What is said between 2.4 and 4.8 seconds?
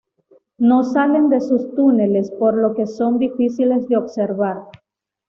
lo que son difíciles de observar.